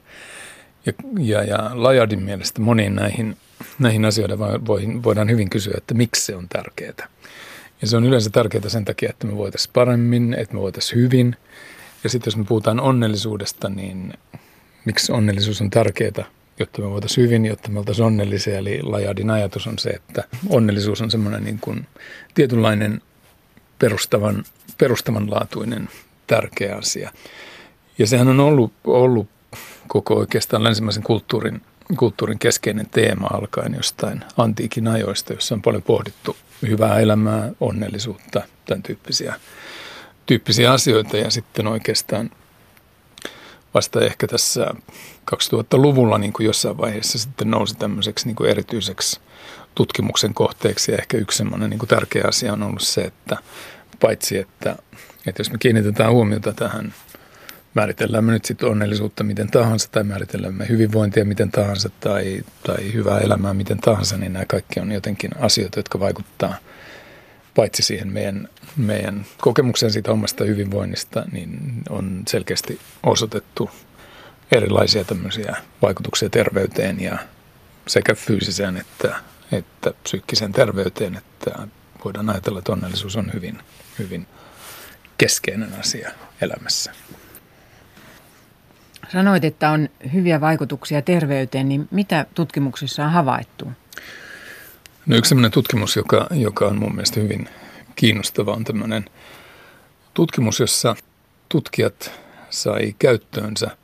Ja, 0.87 0.93
ja, 1.19 1.45
ja 1.45 1.71
Layardin 1.75 2.23
mielestä 2.23 2.61
moniin 2.61 2.95
näihin, 2.95 3.37
näihin 3.79 4.05
asioihin 4.05 5.03
voidaan 5.03 5.31
hyvin 5.31 5.51
kysyä, 5.51 5.75
että 5.77 5.95
miksi 5.95 6.25
se 6.25 6.37
on 6.37 6.49
tärkeää. 6.49 7.09
Ja 7.83 7.89
se 7.89 7.97
on 7.97 8.05
yleensä 8.05 8.31
tärkeää 8.31 8.69
sen 8.69 8.85
takia, 8.85 9.11
että 9.11 9.27
me 9.27 9.37
voitaisiin 9.37 9.73
paremmin, 9.73 10.35
että 10.35 10.55
me 10.55 10.61
voitaisiin 10.61 11.01
hyvin– 11.01 11.37
ja 12.05 12.11
sitten 12.11 12.31
jos 12.31 12.37
me 12.37 12.45
puhutaan 12.45 12.81
onnellisuudesta, 12.81 13.69
niin 13.69 14.13
miksi 14.85 15.13
onnellisuus 15.13 15.61
on 15.61 15.71
tärkeää, 15.71 16.25
jotta 16.59 16.83
me 16.83 16.91
voitaisiin 16.91 17.27
hyvin, 17.27 17.45
jotta 17.45 17.69
me 17.69 17.79
oltaisiin 17.79 18.07
onnellisia. 18.07 18.59
Eli 18.59 18.83
Lajadin 18.83 19.31
ajatus 19.31 19.67
on 19.67 19.79
se, 19.79 19.91
että 19.91 20.25
onnellisuus 20.49 21.01
on 21.01 21.11
semmoinen 21.11 21.45
niin 21.45 21.59
kuin 21.61 21.87
tietynlainen 22.35 23.01
perustavan, 23.79 24.45
perustavanlaatuinen 24.79 25.89
tärkeä 26.27 26.77
asia. 26.77 27.11
Ja 27.99 28.07
sehän 28.07 28.29
on 28.29 28.41
ollut, 28.41 28.73
ollut 28.85 29.29
koko 29.95 30.15
oikeastaan 30.15 30.65
länsimaisen 30.65 31.03
kulttuurin, 31.03 31.63
kulttuurin 31.97 32.39
keskeinen 32.39 32.87
teema 32.91 33.27
alkaen 33.27 33.75
jostain 33.75 34.25
antiikin 34.37 34.89
ajoista, 34.89 35.33
jossa 35.33 35.55
on 35.55 35.63
paljon 35.63 35.83
pohdittu 35.83 36.37
hyvää 36.63 36.99
elämää, 36.99 37.51
onnellisuutta, 37.61 38.43
tämän 38.67 38.83
tyyppisiä 38.83 39.35
tyyppisiä 40.27 40.73
asioita. 40.73 41.17
Ja 41.17 41.31
sitten 41.31 41.67
oikeastaan 41.67 42.31
vasta 43.75 44.01
ehkä 44.01 44.27
tässä 44.27 44.67
2000-luvulla 45.35 46.19
niin 46.19 46.33
kuin 46.33 46.47
jossain 46.47 46.79
vaiheessa 46.79 47.19
sitten 47.19 47.51
nousi 47.51 47.77
tämmöiseksi 47.77 48.27
niin 48.27 48.37
kuin 48.37 48.51
erityiseksi 48.51 49.21
tutkimuksen 49.75 50.35
kohteeksi. 50.35 50.93
Ja 50.93 50.99
ehkä 50.99 51.17
yksi 51.17 51.39
semmoinen 51.39 51.71
niin 51.71 51.89
tärkeä 51.89 52.25
asia 52.29 52.53
on 52.53 52.63
ollut 52.63 52.83
se, 52.83 53.01
että 53.01 53.37
paitsi 54.01 54.39
että, 54.39 54.77
että 55.27 55.41
jos 55.41 55.51
me 55.51 55.59
kiinnitetään 55.59 56.13
huomiota 56.13 56.53
tähän, 56.53 56.95
määritellään 57.75 58.25
me 58.25 58.33
nyt 58.33 58.45
sitten 58.45 58.69
onnellisuutta 58.69 59.25
miten 59.25 59.51
tahansa 59.51 59.89
tai 59.93 60.05
määritellään 60.05 60.55
me 60.55 60.69
hyvinvointia 60.69 61.25
miten 61.25 61.51
tahansa 61.51 61.91
tai, 62.01 62.45
tai 62.67 62.93
hyvää 62.93 63.19
elämää 63.19 63.55
miten 63.55 63.79
tahansa, 63.79 64.17
niin 64.17 64.33
nämä 64.33 64.45
kaikki 64.45 64.81
on 64.81 64.93
jotenkin 64.93 65.31
asioita, 65.39 65.79
jotka 65.79 66.01
vaikuttaa– 66.01 66.55
paitsi 67.55 67.83
siihen 67.83 68.13
meidän, 68.13 68.49
meidän 68.77 69.27
kokemukseen 69.41 69.93
siitä 69.93 70.13
omasta 70.13 70.45
hyvinvoinnista, 70.45 71.25
niin 71.33 71.83
on 71.89 72.23
selkeästi 72.29 72.81
osoitettu 73.03 73.71
erilaisia 74.53 75.05
tämmöisiä 75.05 75.57
vaikutuksia 75.83 76.31
terveyteen 76.31 77.01
ja 77.01 77.19
sekä 77.87 78.15
fyysiseen 78.15 78.77
että, 78.77 79.17
että 79.53 79.93
psyykkiseen 80.03 80.53
terveyteen, 80.53 81.15
että 81.15 81.69
voidaan 82.05 82.31
ajatella, 82.31 82.59
että 82.59 82.73
onnellisuus 82.73 83.17
on 83.17 83.31
hyvin, 83.35 83.59
hyvin 83.99 84.27
keskeinen 85.19 85.75
asia 85.81 86.11
elämässä. 86.41 86.93
Sanoit, 89.13 89.45
että 89.45 89.71
on 89.71 89.89
hyviä 90.13 90.41
vaikutuksia 90.41 91.03
terveyteen, 91.03 91.69
niin 91.69 91.89
mitä 91.91 92.27
tutkimuksissa 92.35 93.05
on 93.05 93.11
havaittu? 93.11 93.73
No 95.07 95.17
yksi 95.17 95.29
sellainen 95.29 95.51
tutkimus, 95.51 95.97
joka, 95.97 96.27
joka 96.31 96.67
on 96.67 96.79
mun 96.79 96.95
mielestä 96.95 97.21
hyvin 97.21 97.49
kiinnostava, 97.97 98.53
on 98.53 98.65
tämmöinen 98.65 99.05
tutkimus, 100.15 100.61
jossa 100.61 100.97
tutkijat 101.49 102.13
sai 102.51 102.95
käyttöönsä 102.99 103.77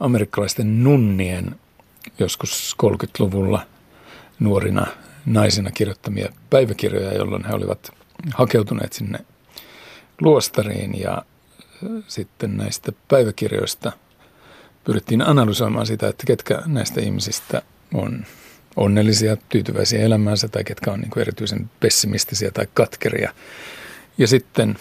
amerikkalaisten 0.00 0.84
nunnien 0.84 1.56
joskus 2.18 2.76
30-luvulla 2.82 3.66
nuorina 4.38 4.86
naisina 5.26 5.70
kirjoittamia 5.70 6.32
päiväkirjoja, 6.50 7.14
jolloin 7.14 7.44
he 7.44 7.54
olivat 7.54 7.90
hakeutuneet 8.34 8.92
sinne 8.92 9.18
luostariin 10.20 11.00
ja 11.00 11.22
sitten 12.08 12.56
näistä 12.56 12.92
päiväkirjoista 13.08 13.92
pyrittiin 14.90 15.22
analysoimaan 15.22 15.86
sitä, 15.86 16.08
että 16.08 16.26
ketkä 16.26 16.62
näistä 16.66 17.00
ihmisistä 17.00 17.62
on 17.94 18.26
onnellisia, 18.76 19.36
tyytyväisiä 19.36 20.00
elämäänsä 20.00 20.48
tai 20.48 20.64
ketkä 20.64 20.92
on 20.92 21.00
niin 21.00 21.10
kuin 21.10 21.20
erityisen 21.20 21.70
pessimistisiä 21.80 22.50
tai 22.50 22.66
katkeria. 22.74 23.34
Ja 24.18 24.26
sitten 24.26 24.76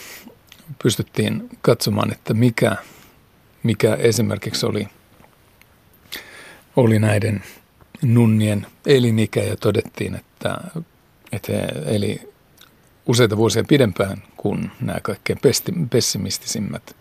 pystyttiin 0.84 1.50
katsomaan, 1.62 2.12
että 2.12 2.34
mikä, 2.34 2.76
mikä 3.64 3.96
esimerkiksi 3.96 4.66
oli, 4.66 4.88
oli 6.76 7.00
näiden 7.00 7.44
nunnien 8.02 8.68
elinikä 8.86 9.44
ja 9.44 9.56
todettiin, 9.58 10.16
että, 10.16 10.58
että 11.32 11.52
he 11.52 11.68
eli 11.86 12.34
useita 13.06 13.38
vuosia 13.38 13.64
pidempään 13.68 14.24
kuin 14.38 14.72
nämä 14.82 15.00
kaikkein 15.02 15.40
pessimistisimmät. 15.90 16.96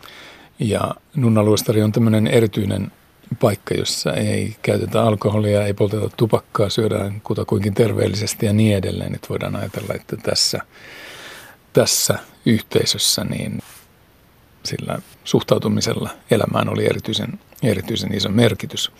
Ja 0.59 0.95
nunnaluostari 1.15 1.83
on 1.83 1.93
tämmöinen 1.93 2.27
erityinen 2.27 2.93
paikka, 3.41 3.75
jossa 3.75 4.13
ei 4.13 4.57
käytetä 4.63 5.03
alkoholia, 5.03 5.67
ei 5.67 5.75
polteta 5.75 6.11
tupakkaa, 6.17 6.69
syödään 6.69 7.21
kutakuinkin 7.25 7.75
terveellisesti 7.75 8.47
ja 8.47 8.53
niin 8.53 8.77
edelleen. 8.77 9.15
Että 9.15 9.29
voidaan 9.29 9.57
ajatella, 9.57 9.95
että 9.95 10.17
tässä, 10.17 10.61
tässä 11.73 12.19
yhteisössä 12.47 13.25
niin 13.25 13.63
sillä 14.65 14.99
suhtautumisella 15.25 16.11
elämään 16.31 16.69
oli 16.69 16.87
erityisen, 16.87 17.39
erityisen 17.63 18.15
iso 18.15 18.29
merkitys. 18.29 18.93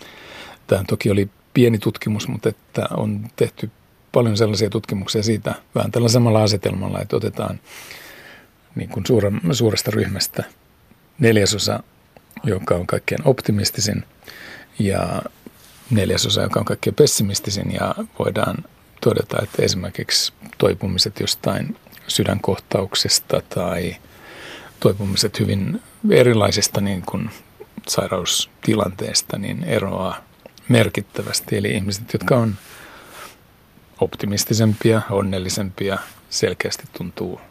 Tämä 0.67 0.83
toki 0.87 1.11
oli 1.11 1.29
pieni 1.53 1.77
tutkimus, 1.77 2.27
mutta 2.27 2.49
että 2.49 2.87
on 2.97 3.27
tehty 3.35 3.71
paljon 4.11 4.37
sellaisia 4.37 4.69
tutkimuksia 4.69 5.23
siitä 5.23 5.55
vähän 5.75 5.91
tällä 5.91 6.09
samalla 6.09 6.43
asetelmalla, 6.43 7.01
että 7.01 7.15
otetaan 7.15 7.59
niin 8.75 8.89
kuin 8.89 9.05
suure, 9.05 9.31
suuresta 9.51 9.91
ryhmästä 9.91 10.43
neljäsosa, 11.19 11.83
joka 12.43 12.75
on 12.75 12.87
kaikkein 12.87 13.21
optimistisin 13.25 14.03
ja 14.79 15.21
neljäsosa, 15.89 16.41
joka 16.41 16.59
on 16.59 16.65
kaikkein 16.65 16.95
pessimistisin 16.95 17.73
ja 17.73 17.95
voidaan 18.19 18.57
todeta, 19.01 19.37
että 19.43 19.63
esimerkiksi 19.63 20.33
toipumiset 20.57 21.19
jostain 21.19 21.77
sydänkohtauksesta 22.07 23.41
tai 23.49 23.95
toipumiset 24.79 25.39
hyvin 25.39 25.81
erilaisista 26.09 26.81
niin 26.81 27.01
kuin 27.01 27.29
sairaustilanteesta 27.87 29.37
niin 29.37 29.63
eroaa 29.63 30.23
merkittävästi. 30.69 31.57
Eli 31.57 31.71
ihmiset, 31.71 32.13
jotka 32.13 32.37
on 32.37 32.55
optimistisempia, 34.01 35.01
onnellisempia, 35.09 35.97
selkeästi 36.29 36.83
tuntuu 36.97 37.41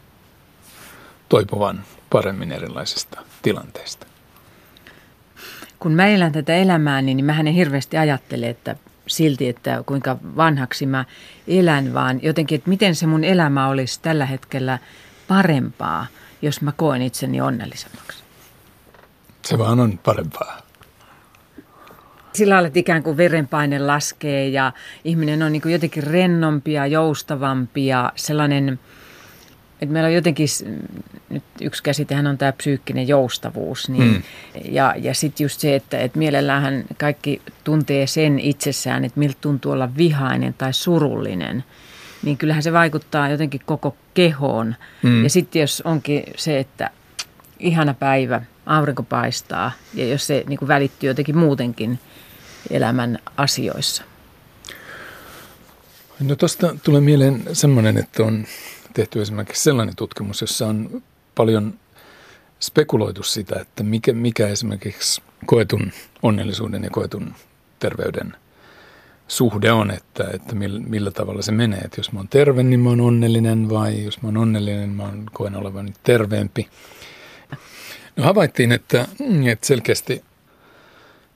toipuvan 1.29 1.83
paremmin 2.09 2.51
erilaisista 2.51 3.21
tilanteista. 3.41 4.08
Kun 5.79 5.91
mä 5.91 6.07
elän 6.07 6.31
tätä 6.31 6.55
elämää, 6.55 7.01
niin 7.01 7.25
mä 7.25 7.39
en 7.39 7.47
hirveästi 7.47 7.97
ajattele, 7.97 8.49
että 8.49 8.75
silti, 9.07 9.49
että 9.49 9.83
kuinka 9.85 10.17
vanhaksi 10.35 10.85
mä 10.85 11.05
elän, 11.47 11.93
vaan 11.93 12.19
jotenkin, 12.23 12.55
että 12.55 12.69
miten 12.69 12.95
se 12.95 13.07
mun 13.07 13.23
elämä 13.23 13.67
olisi 13.67 13.99
tällä 14.01 14.25
hetkellä 14.25 14.79
parempaa, 15.27 16.05
jos 16.41 16.61
mä 16.61 16.71
koen 16.71 17.01
itseni 17.01 17.41
onnellisemmaksi. 17.41 18.23
Se 19.45 19.57
vaan 19.57 19.79
on 19.79 19.97
parempaa 19.97 20.69
sillä 22.33 22.53
lailla, 22.53 22.67
että 22.67 22.79
ikään 22.79 23.03
kuin 23.03 23.17
verenpaine 23.17 23.79
laskee 23.79 24.47
ja 24.47 24.71
ihminen 25.03 25.43
on 25.43 25.51
niin 25.51 25.61
jotenkin 25.65 26.03
rennompi 26.03 26.73
ja 26.73 26.87
joustavampi 26.87 27.87
ja 27.87 28.11
sellainen, 28.15 28.79
että 29.81 29.93
meillä 29.93 30.07
on 30.07 30.13
jotenkin, 30.13 30.47
nyt 31.29 31.43
yksi 31.61 31.83
käsitehän 31.83 32.27
on 32.27 32.37
tämä 32.37 32.51
psyykkinen 32.51 33.07
joustavuus. 33.07 33.89
Niin, 33.89 34.03
mm. 34.03 34.21
Ja, 34.71 34.95
ja 34.97 35.13
sitten 35.13 35.45
just 35.45 35.59
se, 35.59 35.75
että, 35.75 35.99
että 35.99 36.19
mielellähän 36.19 36.83
kaikki 36.97 37.41
tuntee 37.63 38.07
sen 38.07 38.39
itsessään, 38.39 39.05
että 39.05 39.19
miltä 39.19 39.37
tuntuu 39.41 39.71
olla 39.71 39.95
vihainen 39.97 40.53
tai 40.53 40.73
surullinen. 40.73 41.63
Niin 42.23 42.37
kyllähän 42.37 42.63
se 42.63 42.73
vaikuttaa 42.73 43.29
jotenkin 43.29 43.61
koko 43.65 43.95
kehoon. 44.13 44.75
Mm. 45.03 45.23
Ja 45.23 45.29
sitten 45.29 45.59
jos 45.59 45.81
onkin 45.85 46.23
se, 46.37 46.59
että 46.59 46.89
ihana 47.59 47.93
päivä, 47.93 48.41
aurinko 48.65 49.03
paistaa 49.03 49.71
ja 49.93 50.05
jos 50.05 50.27
se 50.27 50.43
niin 50.47 50.59
kuin 50.59 50.67
välittyy 50.67 51.09
jotenkin 51.09 51.37
muutenkin 51.37 51.99
elämän 52.69 53.19
asioissa? 53.37 54.03
No 56.19 56.35
tuosta 56.35 56.75
tulee 56.83 57.01
mieleen 57.01 57.43
semmoinen, 57.53 57.97
että 57.97 58.23
on 58.23 58.45
tehty 58.99 59.21
esimerkiksi 59.21 59.63
sellainen 59.63 59.95
tutkimus, 59.95 60.41
jossa 60.41 60.67
on 60.67 61.03
paljon 61.35 61.73
spekuloitu 62.59 63.23
sitä, 63.23 63.59
että 63.59 63.83
mikä, 63.83 64.13
mikä 64.13 64.47
esimerkiksi 64.47 65.21
koetun 65.45 65.91
onnellisuuden 66.21 66.83
ja 66.83 66.89
koetun 66.89 67.33
terveyden 67.79 68.33
suhde 69.27 69.71
on, 69.71 69.91
että, 69.91 70.23
että 70.33 70.55
millä, 70.55 71.11
tavalla 71.11 71.41
se 71.41 71.51
menee. 71.51 71.79
Että 71.79 71.99
jos 71.99 72.11
mä 72.11 72.19
oon 72.19 72.27
terve, 72.27 72.63
niin 72.63 72.79
mä 72.79 72.89
oon 72.89 73.01
onnellinen 73.01 73.69
vai 73.69 74.03
jos 74.03 74.21
mä 74.21 74.27
oon 74.27 74.37
onnellinen, 74.37 74.89
mä 74.89 75.03
oon, 75.03 75.25
koen 75.33 75.55
olevani 75.55 75.93
terveempi. 76.03 76.67
No 78.15 78.23
havaittiin, 78.23 78.71
että, 78.71 79.07
että 79.51 79.67
selkeästi 79.67 80.23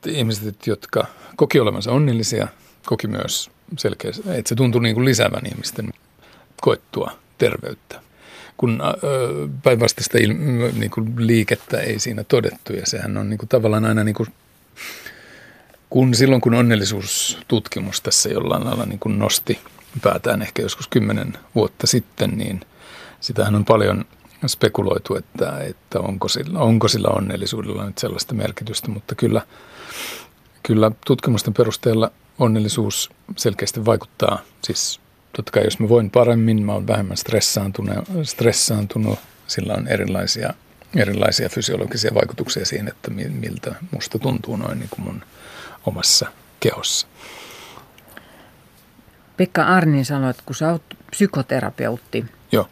ihmiset, 0.06 0.68
jotka 0.68 1.06
koki 1.36 1.60
olevansa 1.60 1.92
onnellisia, 1.92 2.48
koki 2.86 3.08
myös 3.08 3.52
selkeästi, 3.78 4.22
että 4.28 4.50
se 4.50 4.56
tuntui 4.56 4.82
niin 4.82 4.96
kuin 4.96 5.06
lisäävän 5.06 5.46
ihmisten 5.46 5.94
koettua 6.62 7.23
terveyttä. 7.38 8.02
Kun 8.58 8.82
päinvastaista 9.64 10.18
niin 10.80 10.92
kuin 10.92 11.14
liikettä 11.18 11.80
ei 11.80 12.00
siinä 12.00 12.24
todettu 12.24 12.74
ja 12.74 12.86
sehän 12.86 13.18
on 13.18 13.30
niin 13.30 13.38
kuin 13.38 13.50
tavallaan 13.50 13.86
aina 13.86 14.04
niin 14.04 14.16
kuin, 14.16 14.30
kun 15.90 16.16
silloin 16.16 16.42
kun 16.42 16.54
onnellisuustutkimus 16.54 18.02
tässä 18.02 18.30
jollain 18.30 18.66
lailla 18.66 18.86
niin 18.86 19.00
kuin 19.00 19.20
nosti 19.20 19.60
päätään 20.02 20.42
ehkä 20.42 20.62
joskus 20.62 20.88
kymmenen 20.88 21.38
vuotta 21.56 21.88
sitten, 21.88 22.38
niin 22.38 22.62
sitähän 23.20 23.56
on 23.56 23.66
paljon 23.66 24.06
spekuloitu, 24.48 25.16
että, 25.16 25.60
että 25.60 26.00
onko, 26.00 26.28
sillä, 26.28 26.60
onko 26.60 26.88
sillä 26.88 27.08
onnellisuudella 27.08 27.86
nyt 27.86 27.98
sellaista 27.98 28.34
merkitystä, 28.34 28.88
mutta 28.88 29.16
kyllä– 29.16 29.42
Kyllä 30.64 30.92
tutkimusten 31.08 31.54
perusteella 31.54 32.12
onnellisuus 32.40 33.10
selkeästi 33.38 33.86
vaikuttaa. 33.86 34.40
Siis 34.64 35.00
totta 35.36 35.52
kai 35.52 35.64
jos 35.64 35.80
mä 35.80 35.90
voin 35.90 36.10
paremmin, 36.10 36.66
mä 36.66 36.74
oon 36.74 36.88
vähemmän 36.88 37.18
stressaantunut, 37.18 37.96
stressaantunut 38.24 39.20
sillä 39.48 39.74
on 39.74 39.88
erilaisia, 39.88 40.54
erilaisia 40.96 41.50
fysiologisia 41.50 42.14
vaikutuksia 42.14 42.66
siihen, 42.66 42.88
että 42.88 43.12
miltä 43.12 43.76
musta 43.92 44.20
tuntuu 44.20 44.56
noin 44.56 44.80
niin 44.80 44.90
kuin 44.90 45.06
mun 45.06 45.24
omassa 45.86 46.28
kehossa. 46.60 47.08
Pekka 49.38 49.64
Arnin 49.64 50.06
sanoi, 50.06 50.30
että 50.30 50.44
kun 50.46 50.56
sä 50.56 50.72
oot 50.72 50.84
psykoterapeutti, 51.12 52.26
Joo. 52.52 52.68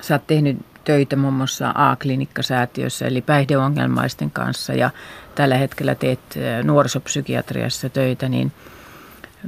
sä 0.00 0.14
oot 0.14 0.26
tehnyt 0.26 0.58
töitä 0.84 1.16
muun 1.16 1.34
muassa 1.34 1.72
A-klinikkasäätiössä 1.74 3.06
eli 3.06 3.20
päihdeongelmaisten 3.22 4.30
kanssa 4.30 4.72
ja 4.72 4.90
tällä 5.34 5.56
hetkellä 5.56 5.94
teet 5.94 6.20
nuorisopsykiatriassa 6.62 7.88
töitä, 7.88 8.28
niin 8.28 8.52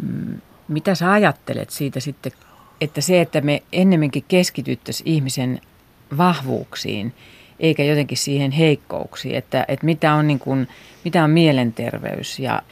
mm, 0.02 0.40
mitä 0.68 0.94
sä 0.94 1.12
ajattelet 1.12 1.70
siitä 1.70 2.00
sitten, 2.00 2.33
että 2.80 3.00
se, 3.00 3.20
että 3.20 3.40
me 3.40 3.62
ennemminkin 3.72 4.24
keskityttäisiin 4.28 5.08
ihmisen 5.08 5.60
vahvuuksiin, 6.16 7.14
eikä 7.60 7.84
jotenkin 7.84 8.18
siihen 8.18 8.52
heikkouksiin, 8.52 9.34
että, 9.34 9.64
että 9.68 9.86
mitä, 9.86 10.14
on 10.14 10.26
niin 10.26 10.38
kuin, 10.38 10.68
mitä 11.04 11.24
on 11.24 11.30
mielenterveys 11.30 12.38
ja 12.38 12.62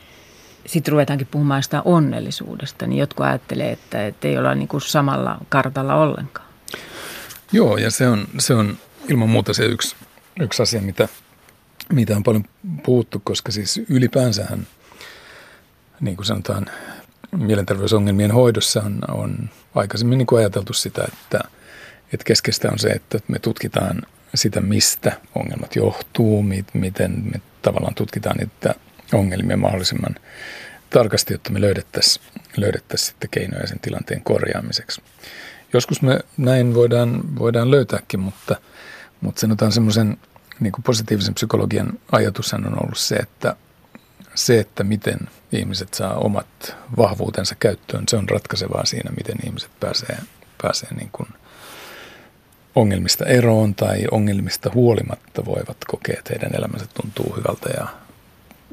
sitten 0.67 0.93
ruvetaankin 0.93 1.29
puhumaan 1.31 1.63
sitä 1.63 1.83
onnellisuudesta, 1.83 2.87
niin 2.87 2.99
jotkut 2.99 3.27
ajattelee, 3.27 3.73
että, 3.73 4.07
että 4.07 4.29
ei 4.29 4.39
olla 4.39 4.55
niin 4.55 4.69
kuin 4.69 4.81
samalla 4.81 5.39
kartalla 5.49 5.95
ollenkaan. 5.95 6.49
Joo, 7.53 7.77
ja 7.77 7.91
se 7.91 8.09
on, 8.09 8.29
se 8.39 8.55
on 8.55 8.79
ilman 9.09 9.29
muuta 9.29 9.55
se 9.55 9.65
yksi, 9.65 9.97
yksi 10.41 10.63
asia, 10.63 10.81
mitä, 10.81 11.09
mitä 11.93 12.17
on 12.17 12.23
paljon 12.23 12.45
puhuttu, 12.85 13.21
koska 13.25 13.53
siis 13.53 13.81
ylipäänsähän, 13.89 14.67
niin 16.01 16.17
kuin 16.17 16.27
sanotaan, 16.27 16.67
mielenterveysongelmien 17.39 18.31
hoidossa 18.31 18.83
on, 18.83 18.99
on 19.09 19.51
aikaisemmin 19.75 20.19
niin 20.19 20.27
kuin 20.27 20.39
ajateltu 20.39 20.73
sitä, 20.73 21.05
että, 21.13 21.41
että 22.13 22.25
keskeistä 22.25 22.69
on 22.73 22.79
se, 22.79 22.89
että 22.89 23.19
me 23.29 23.39
tutkitaan 23.39 24.03
sitä, 24.35 24.61
mistä 24.61 25.13
ongelmat 25.35 25.77
johtuu, 25.77 26.45
miten 26.75 27.23
me 27.33 27.41
tavallaan 27.63 27.95
tutkitaan 27.95 28.37
niitä 28.37 28.75
ongelmia 29.13 29.57
mahdollisimman 29.57 30.15
tarkasti, 30.91 31.35
jotta 31.35 31.51
me 31.51 31.61
löydettäisiin 31.61 32.25
löydettäisi 32.57 33.05
sitten 33.05 33.31
keinoja 33.31 33.67
sen 33.67 33.81
tilanteen 33.81 34.23
korjaamiseksi. 34.23 35.03
Joskus 35.73 36.03
me 36.03 36.21
näin 36.37 36.75
voidaan, 36.75 37.39
voidaan 37.39 37.71
löytääkin, 37.71 38.21
mutta, 38.21 38.57
mutta 39.21 39.41
sanotaan 39.41 39.73
semmoisen 39.73 40.19
niin 40.61 40.73
positiivisen 40.85 41.35
psykologian 41.35 41.99
ajatushan 42.13 42.67
on 42.67 42.83
ollut 42.83 42.99
se, 42.99 43.17
että 43.17 43.57
se, 44.35 44.61
että 44.61 44.85
miten 44.85 45.19
ihmiset 45.53 45.95
saa 45.95 46.15
omat 46.15 46.77
vahvuutensa 46.97 47.55
käyttöön, 47.55 48.05
se 48.09 48.17
on 48.17 48.29
ratkaisevaa 48.29 48.85
siinä, 48.85 49.11
miten 49.17 49.37
ihmiset 49.47 49.71
pääsee, 49.81 50.19
pääsee 50.63 50.95
niin 50.95 51.11
kuin 51.13 51.29
ongelmista 52.75 53.25
eroon 53.25 53.75
tai 53.75 54.05
ongelmista 54.11 54.71
huolimatta 54.75 55.45
voivat 55.45 55.77
kokea, 55.87 56.17
että 56.19 56.33
heidän 56.33 56.55
elämänsä 56.59 56.87
tuntuu 56.95 57.37
hyvältä 57.37 57.71
ja 57.77 57.87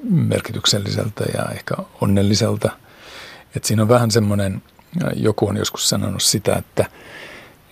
merkitykselliseltä 0.09 1.23
ja 1.33 1.45
ehkä 1.51 1.75
onnelliselta. 2.01 2.69
Että 3.55 3.67
siinä 3.67 3.81
on 3.81 3.89
vähän 3.89 4.11
semmoinen 4.11 4.61
joku 5.15 5.47
on 5.47 5.57
joskus 5.57 5.89
sanonut 5.89 6.23
sitä, 6.23 6.55
että, 6.55 6.85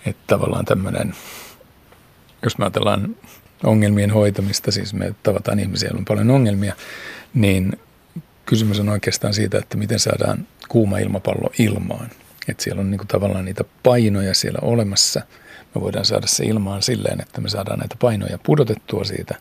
että 0.06 0.24
tavallaan 0.28 0.66
tämmöinen, 0.66 1.16
jos 2.44 2.58
me 2.58 2.66
ajatellaan 2.66 3.16
ongelmien 3.64 4.12
hoitamista, 4.12 4.72
siis 4.72 4.94
me 4.94 5.16
tavataan 5.24 5.60
ihmisiä, 5.60 5.88
joilla 5.88 6.00
on 6.00 6.06
paljon 6.06 6.32
ongelmia, 6.32 6.76
niin 7.34 7.80
kysymys 8.46 8.80
on 8.80 8.90
oikeastaan 8.90 9.34
siitä, 9.34 9.58
että 9.58 9.78
miten 9.78 10.00
saadaan 10.00 10.48
kuuma 10.68 10.98
ilmapallo 10.98 11.52
ilmaan. 11.60 12.10
Että 12.48 12.64
siellä 12.64 12.80
on 12.80 12.92
niin 12.92 12.98
kuin 12.98 13.08
tavallaan 13.08 13.46
niitä 13.46 13.64
painoja 13.84 14.34
siellä 14.34 14.60
olemassa. 14.62 15.22
Me 15.76 15.82
voidaan 15.82 16.06
saada 16.06 16.28
se 16.28 16.46
ilmaan 16.46 16.82
silleen, 16.82 17.22
että 17.22 17.42
me 17.42 17.50
saadaan 17.50 17.80
näitä 17.80 17.96
painoja 18.00 18.38
pudotettua 18.44 19.04
siitä, 19.04 19.36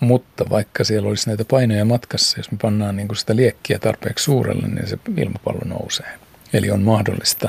Mutta 0.00 0.50
vaikka 0.50 0.84
siellä 0.84 1.08
olisi 1.08 1.28
näitä 1.28 1.44
painoja 1.44 1.84
matkassa, 1.84 2.38
jos 2.38 2.50
me 2.50 2.58
pannaan 2.62 2.96
niin 2.96 3.08
kuin 3.08 3.16
sitä 3.16 3.36
liekkiä 3.36 3.78
tarpeeksi 3.78 4.24
suurelle, 4.24 4.68
niin 4.68 4.86
se 4.86 4.98
ilmapallo 5.16 5.60
nousee. 5.64 6.18
Eli 6.52 6.70
on 6.70 6.82
mahdollista, 6.82 7.48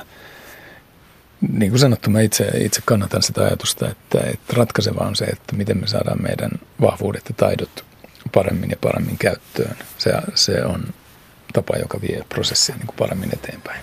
niin 1.52 1.72
kuin 1.72 1.80
sanottu, 1.80 2.10
mä 2.10 2.22
itse, 2.22 2.46
itse 2.56 2.82
kannatan 2.86 3.24
sitä 3.24 3.42
ajatusta, 3.42 3.90
että, 3.90 4.20
että 4.34 4.54
ratkaiseva 4.54 5.08
on 5.08 5.16
se, 5.16 5.26
että 5.26 5.56
miten 5.56 5.78
me 5.78 5.88
saadaan 5.88 6.22
meidän 6.22 6.52
vahvuudet 6.82 7.24
ja 7.30 7.36
taidot 7.38 7.86
paremmin 8.32 8.70
ja 8.70 8.78
paremmin 8.82 9.18
käyttöön. 9.18 9.76
Se, 9.98 10.14
se 10.36 10.66
on 10.66 10.84
tapa, 11.54 11.78
joka 11.78 12.02
vie 12.02 12.24
prosessia 12.30 12.76
niin 12.76 12.88
kuin 12.88 12.98
paremmin 12.98 13.30
eteenpäin. 13.34 13.82